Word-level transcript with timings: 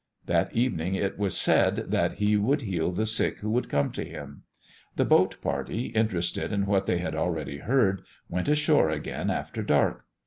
That 0.25 0.51
evening 0.55 0.95
it 0.95 1.19
was 1.19 1.37
said 1.37 1.91
that 1.91 2.13
He 2.13 2.35
would 2.35 2.63
heal 2.63 2.91
the 2.91 3.05
sick 3.05 3.37
who 3.41 3.51
would 3.51 3.69
come 3.69 3.91
to 3.91 4.03
Him. 4.03 4.41
The 4.95 5.05
boat 5.05 5.39
party, 5.43 5.89
interested 5.89 6.51
in 6.51 6.65
what 6.65 6.87
they 6.87 6.97
had 6.97 7.13
already 7.13 7.57
heard, 7.59 8.01
went 8.27 8.49
ashore 8.49 8.89
again 8.89 9.29
after 9.29 9.61
dark. 9.61 10.05